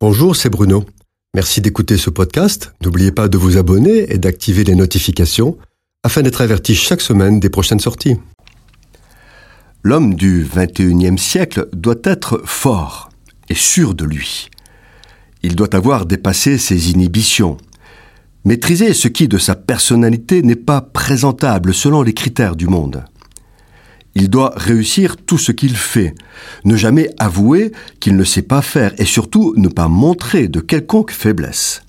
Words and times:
Bonjour, 0.00 0.36
c'est 0.36 0.48
Bruno. 0.48 0.84
Merci 1.34 1.60
d'écouter 1.60 1.96
ce 1.96 2.08
podcast. 2.08 2.72
N'oubliez 2.84 3.10
pas 3.10 3.26
de 3.26 3.36
vous 3.36 3.56
abonner 3.56 4.12
et 4.12 4.18
d'activer 4.18 4.62
les 4.62 4.76
notifications 4.76 5.58
afin 6.04 6.22
d'être 6.22 6.40
averti 6.40 6.76
chaque 6.76 7.00
semaine 7.00 7.40
des 7.40 7.50
prochaines 7.50 7.80
sorties. 7.80 8.14
L'homme 9.82 10.14
du 10.14 10.46
XXIe 10.54 11.18
siècle 11.18 11.68
doit 11.72 11.98
être 12.04 12.40
fort 12.44 13.10
et 13.48 13.56
sûr 13.56 13.96
de 13.96 14.04
lui. 14.04 14.50
Il 15.42 15.56
doit 15.56 15.74
avoir 15.74 16.06
dépassé 16.06 16.58
ses 16.58 16.92
inhibitions, 16.92 17.56
maîtriser 18.44 18.94
ce 18.94 19.08
qui 19.08 19.26
de 19.26 19.38
sa 19.38 19.56
personnalité 19.56 20.42
n'est 20.42 20.54
pas 20.54 20.80
présentable 20.80 21.74
selon 21.74 22.02
les 22.02 22.14
critères 22.14 22.54
du 22.54 22.68
monde. 22.68 23.02
Il 24.20 24.30
doit 24.30 24.52
réussir 24.56 25.16
tout 25.16 25.38
ce 25.38 25.52
qu'il 25.52 25.76
fait, 25.76 26.12
ne 26.64 26.74
jamais 26.74 27.08
avouer 27.20 27.70
qu'il 28.00 28.16
ne 28.16 28.24
sait 28.24 28.42
pas 28.42 28.62
faire 28.62 28.92
et 28.98 29.04
surtout 29.04 29.54
ne 29.56 29.68
pas 29.68 29.86
montrer 29.86 30.48
de 30.48 30.58
quelconque 30.58 31.12
faiblesse. 31.12 31.84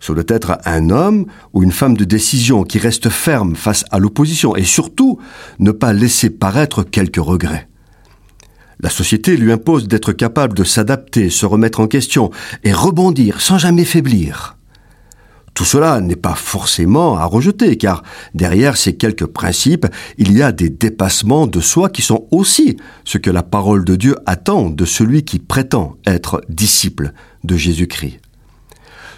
Ce 0.00 0.10
doit 0.10 0.24
être 0.26 0.58
un 0.64 0.90
homme 0.90 1.26
ou 1.52 1.62
une 1.62 1.70
femme 1.70 1.96
de 1.96 2.02
décision 2.04 2.64
qui 2.64 2.80
reste 2.80 3.08
ferme 3.08 3.54
face 3.54 3.84
à 3.92 4.00
l'opposition 4.00 4.56
et 4.56 4.64
surtout 4.64 5.20
ne 5.60 5.70
pas 5.70 5.92
laisser 5.92 6.28
paraître 6.28 6.82
quelques 6.82 7.22
regrets. 7.22 7.68
La 8.80 8.90
société 8.90 9.36
lui 9.36 9.52
impose 9.52 9.86
d'être 9.86 10.12
capable 10.12 10.54
de 10.54 10.64
s'adapter, 10.64 11.30
se 11.30 11.46
remettre 11.46 11.78
en 11.78 11.86
question 11.86 12.32
et 12.64 12.72
rebondir 12.72 13.40
sans 13.40 13.58
jamais 13.58 13.84
faiblir. 13.84 14.57
Tout 15.58 15.64
cela 15.64 16.00
n'est 16.00 16.14
pas 16.14 16.36
forcément 16.36 17.16
à 17.16 17.24
rejeter, 17.24 17.76
car 17.76 18.04
derrière 18.32 18.76
ces 18.76 18.94
quelques 18.94 19.26
principes, 19.26 19.88
il 20.16 20.30
y 20.30 20.40
a 20.40 20.52
des 20.52 20.68
dépassements 20.70 21.48
de 21.48 21.58
soi 21.58 21.88
qui 21.88 22.00
sont 22.00 22.28
aussi 22.30 22.76
ce 23.04 23.18
que 23.18 23.28
la 23.28 23.42
parole 23.42 23.84
de 23.84 23.96
Dieu 23.96 24.14
attend 24.24 24.70
de 24.70 24.84
celui 24.84 25.24
qui 25.24 25.40
prétend 25.40 25.96
être 26.06 26.42
disciple 26.48 27.12
de 27.42 27.56
Jésus-Christ. 27.56 28.20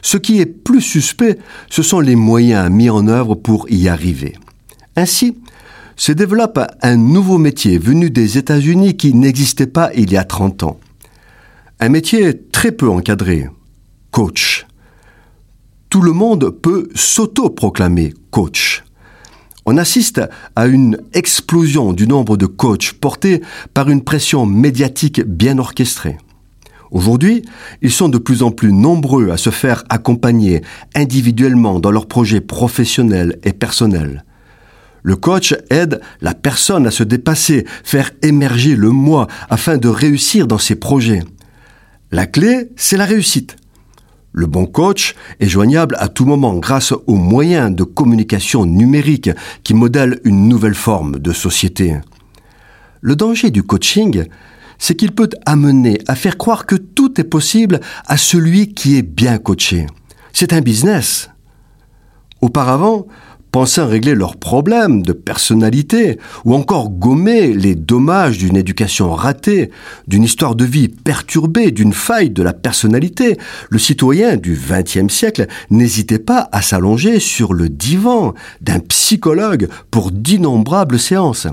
Ce 0.01 0.17
qui 0.17 0.41
est 0.41 0.47
plus 0.47 0.81
suspect, 0.81 1.37
ce 1.69 1.83
sont 1.83 2.01
les 2.01 2.17
moyens 2.17 2.71
mis 2.71 2.89
en 2.89 3.07
œuvre 3.07 3.35
pour 3.35 3.69
y 3.69 3.89
arriver. 3.89 4.33
Ainsi, 4.97 5.37
se 5.97 6.13
développe 6.13 6.59
un 6.81 6.97
nouveau 6.97 7.37
métier 7.37 7.77
venu 7.77 8.09
des 8.09 8.39
États-Unis 8.39 8.97
qui 8.97 9.13
n'existait 9.13 9.67
pas 9.67 9.91
il 9.95 10.11
y 10.11 10.17
a 10.17 10.25
30 10.25 10.63
ans. 10.63 10.81
Un 11.81 11.91
métier 11.91 12.41
très 12.51 12.73
peu 12.73 12.89
encadré, 12.89 13.51
coach 14.11 14.65
tout 15.91 16.01
le 16.01 16.13
monde 16.13 16.51
peut 16.51 16.89
s'auto-proclamer 16.95 18.15
coach. 18.31 18.85
On 19.67 19.77
assiste 19.77 20.23
à 20.55 20.67
une 20.67 20.99
explosion 21.13 21.93
du 21.93 22.07
nombre 22.07 22.37
de 22.37 22.47
coachs 22.47 22.93
portés 22.93 23.43
par 23.75 23.91
une 23.91 24.03
pression 24.03 24.47
médiatique 24.47 25.21
bien 25.21 25.59
orchestrée. 25.59 26.17
Aujourd'hui, 26.93 27.43
ils 27.83 27.91
sont 27.93 28.09
de 28.09 28.19
plus 28.19 28.43
en 28.43 28.53
plus 28.53 28.73
nombreux 28.73 29.31
à 29.31 29.37
se 29.37 29.51
faire 29.51 29.85
accompagner 29.91 30.63
individuellement 30.95 31.81
dans 31.81 31.91
leurs 31.91 32.07
projets 32.07 32.41
professionnels 32.41 33.39
et 33.43 33.53
personnels. 33.53 34.25
Le 35.03 35.17
coach 35.17 35.55
aide 35.71 36.01
la 36.21 36.35
personne 36.35 36.87
à 36.87 36.91
se 36.91 37.03
dépasser, 37.03 37.65
faire 37.85 38.11
émerger 38.23 38.77
le 38.77 38.91
moi 38.91 39.27
afin 39.49 39.77
de 39.77 39.89
réussir 39.89 40.47
dans 40.47 40.59
ses 40.59 40.77
projets. 40.77 41.23
La 42.13 42.27
clé, 42.27 42.71
c'est 42.77 42.97
la 42.97 43.07
réussite. 43.07 43.57
Le 44.33 44.47
bon 44.47 44.67
coach 44.67 45.17
est 45.41 45.49
joignable 45.49 45.97
à 45.99 46.09
tout 46.09 46.25
moment 46.25 46.55
grâce 46.55 46.93
aux 46.93 47.17
moyens 47.17 47.75
de 47.75 47.83
communication 47.83 48.65
numérique 48.65 49.31
qui 49.65 49.75
modèlent 49.75 50.21
une 50.25 50.49
nouvelle 50.49 50.75
forme 50.75 51.19
de 51.19 51.33
société. 51.33 51.97
Le 53.01 53.17
danger 53.17 53.51
du 53.51 53.65
coaching, 53.65 54.25
c'est 54.79 54.95
qu'il 54.95 55.13
peut 55.13 55.31
amener 55.47 55.99
à 56.07 56.15
faire 56.15 56.39
croire 56.39 56.65
que 56.65 56.77
tout 56.77 57.21
est 57.21 57.25
possible 57.25 57.81
à 58.07 58.17
celui 58.17 58.73
qui 58.73 58.97
est 58.97 59.03
bien 59.03 59.39
coaché. 59.39 59.87
C'est 60.33 60.53
un 60.53 60.61
business. 60.61 61.31
Auparavant, 62.41 63.07
pensant 63.53 63.87
régler 63.87 64.15
leurs 64.15 64.37
problèmes 64.37 65.03
de 65.03 65.13
personnalité, 65.13 66.19
ou 66.45 66.55
encore 66.55 66.91
gommer 66.91 67.53
les 67.53 67.75
dommages 67.75 68.39
d'une 68.39 68.57
éducation 68.57 69.13
ratée, 69.13 69.71
d'une 70.07 70.25
histoire 70.25 70.55
de 70.55 70.65
vie 70.65 70.89
perturbée, 70.89 71.71
d'une 71.71 71.93
faille 71.93 72.31
de 72.31 72.43
la 72.43 72.53
personnalité, 72.53 73.37
le 73.69 73.79
citoyen 73.79 74.37
du 74.37 74.59
XXe 74.59 75.13
siècle 75.13 75.47
n'hésitait 75.71 76.19
pas 76.19 76.49
à 76.53 76.63
s'allonger 76.63 77.19
sur 77.19 77.53
le 77.53 77.69
divan 77.69 78.35
d'un 78.61 78.81
psychologue 78.81 79.69
pour 79.91 80.11
d'innombrables 80.11 80.99
séances. 80.99 81.47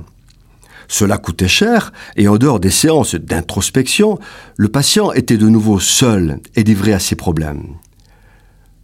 Cela 0.88 1.18
coûtait 1.18 1.48
cher, 1.48 1.92
et 2.16 2.28
en 2.28 2.38
dehors 2.38 2.60
des 2.60 2.72
séances 2.72 3.16
d'introspection, 3.16 4.20
le 4.56 4.70
patient 4.70 5.12
était 5.12 5.38
de 5.38 5.50
nouveau 5.50 5.80
seul 5.80 6.40
et 6.56 6.64
livré 6.64 6.94
à 6.94 7.00
ses 7.00 7.16
problèmes. 7.16 7.76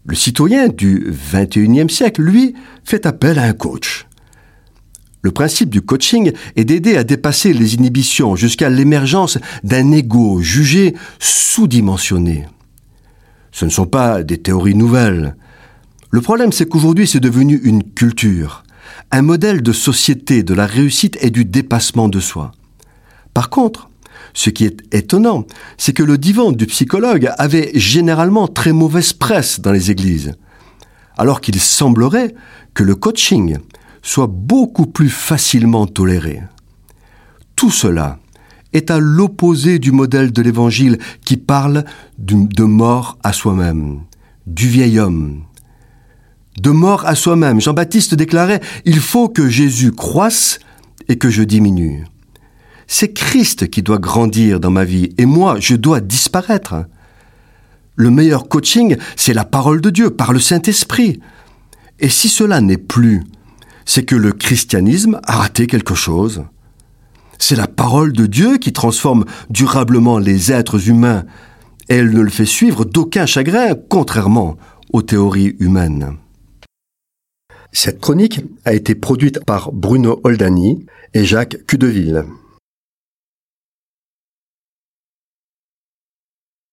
Le 0.06 0.16
citoyen 0.16 0.68
du 0.68 1.14
XXIe 1.34 1.90
siècle, 1.90 2.22
lui, 2.22 2.56
fait 2.84 3.06
appel 3.06 3.40
à 3.40 3.44
un 3.44 3.54
coach. 3.54 4.06
Le 5.22 5.32
principe 5.32 5.70
du 5.70 5.82
coaching 5.82 6.34
est 6.58 6.66
d'aider 6.66 6.98
à 6.98 7.06
dépasser 7.06 7.54
les 7.54 7.76
inhibitions 7.76 8.36
jusqu'à 8.36 8.70
l'émergence 8.70 9.38
d'un 9.64 9.94
ego 9.94 10.42
jugé 10.42 10.96
sous-dimensionné. 11.20 12.46
Ce 13.54 13.64
ne 13.64 13.70
sont 13.70 13.86
pas 13.86 14.24
des 14.24 14.40
théories 14.40 14.76
nouvelles. 14.76 15.38
Le 16.12 16.20
problème, 16.20 16.52
c'est 16.52 16.68
qu'aujourd'hui, 16.68 17.08
c'est 17.08 17.22
devenu 17.22 17.56
une 17.64 17.84
culture, 17.84 18.64
un 19.12 19.22
modèle 19.22 19.64
de 19.64 19.72
société 19.72 20.44
de 20.44 20.54
la 20.54 20.66
réussite 20.66 21.18
et 21.22 21.30
du 21.30 21.46
dépassement 21.46 22.10
de 22.10 22.20
soi. 22.20 22.52
Par 23.34 23.50
contre, 23.50 23.90
ce 24.34 24.50
qui 24.50 24.66
est 24.66 24.82
étonnant, 24.94 25.46
c'est 25.78 25.94
que 25.94 26.04
le 26.04 26.18
divan 26.18 26.52
du 26.52 26.66
psychologue 26.66 27.32
avait 27.38 27.72
généralement 27.76 28.48
très 28.48 28.74
mauvaise 28.74 29.14
presse 29.14 29.60
dans 29.60 29.72
les 29.72 29.92
églises, 29.92 30.34
alors 31.18 31.42
qu'il 31.42 31.60
semblerait 31.60 32.34
que 32.74 32.84
le 32.84 32.96
coaching 32.96 33.58
soit 34.02 34.28
beaucoup 34.28 34.88
plus 34.88 35.10
facilement 35.10 35.86
toléré. 35.86 36.42
Tout 37.56 37.72
cela 37.72 38.20
est 38.74 38.90
à 38.90 39.00
l'opposé 39.00 39.78
du 39.80 39.92
modèle 39.92 40.32
de 40.32 40.42
l'Évangile 40.42 40.98
qui 41.24 41.38
parle 41.38 41.86
de 42.18 42.64
mort 42.64 43.18
à 43.24 43.32
soi-même, 43.32 44.02
du 44.48 44.68
vieil 44.68 45.00
homme. 45.00 45.44
De 46.60 46.72
mort 46.72 47.06
à 47.06 47.16
soi-même, 47.16 47.62
Jean-Baptiste 47.62 48.16
déclarait, 48.16 48.62
Il 48.86 49.00
faut 49.00 49.30
que 49.30 49.50
Jésus 49.50 49.92
croisse 49.92 50.60
et 51.08 51.18
que 51.18 51.30
je 51.30 51.44
diminue. 51.44 52.06
C'est 52.88 53.14
Christ 53.14 53.70
qui 53.70 53.82
doit 53.82 53.98
grandir 53.98 54.60
dans 54.60 54.72
ma 54.72 54.84
vie 54.84 55.10
et 55.18 55.26
moi, 55.26 55.58
je 55.60 55.76
dois 55.76 56.02
disparaître. 56.02 56.86
Le 57.96 58.10
meilleur 58.10 58.48
coaching, 58.48 58.98
c'est 59.16 59.34
la 59.34 59.46
parole 59.46 59.82
de 59.82 59.90
Dieu 59.90 60.10
par 60.10 60.34
le 60.34 60.40
Saint-Esprit. 60.40 61.20
Et 62.00 62.10
si 62.10 62.28
cela 62.28 62.60
n'est 62.60 62.78
plus, 62.78 63.24
c'est 63.86 64.04
que 64.04 64.16
le 64.16 64.32
christianisme 64.32 65.20
a 65.24 65.38
raté 65.38 65.68
quelque 65.68 65.96
chose. 65.96 66.44
C'est 67.38 67.56
la 67.56 67.68
parole 67.68 68.14
de 68.14 68.26
Dieu 68.26 68.58
qui 68.58 68.74
transforme 68.74 69.26
durablement 69.50 70.18
les 70.18 70.52
êtres 70.52 70.90
humains, 70.90 71.26
et 71.90 71.96
elle 71.96 72.12
ne 72.12 72.22
le 72.22 72.30
fait 72.30 72.46
suivre 72.46 72.86
d'aucun 72.86 73.26
chagrin, 73.26 73.76
contrairement 73.90 74.58
aux 74.92 75.02
théories 75.02 75.56
humaines. 75.60 76.18
Cette 77.72 78.00
chronique 78.00 78.42
a 78.66 78.74
été 78.74 78.96
produite 78.96 79.44
par 79.44 79.72
Bruno 79.72 80.22
Oldani 80.24 80.86
et 81.14 81.26
Jacques 81.26 81.58
Cudeville. 81.68 82.24